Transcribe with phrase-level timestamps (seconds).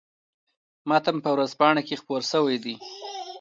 [0.89, 2.75] متن په ورځپاڼه کې خپور شوی دی.